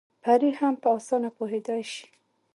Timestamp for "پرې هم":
0.23-0.73